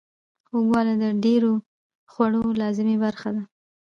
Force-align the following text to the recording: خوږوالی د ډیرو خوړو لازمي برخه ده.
خوږوالی 0.47 0.95
د 1.03 1.05
ډیرو 1.23 1.51
خوړو 2.11 2.43
لازمي 2.61 2.95
برخه 3.03 3.29
ده. 3.35 3.43